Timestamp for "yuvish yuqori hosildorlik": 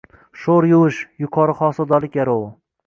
0.71-2.19